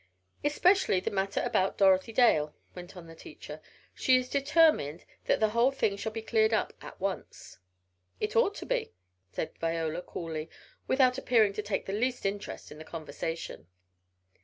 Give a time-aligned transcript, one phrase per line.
[0.43, 3.61] "Especially that matter about Dorothy Dale," went on the teacher.
[3.93, 7.59] "She is determined that the whole thing shall be cleared up at once."
[8.19, 8.93] "It ought to be,"
[9.31, 10.49] said Viola coolly,
[10.87, 13.67] without appearing to take the least interest in the conversation.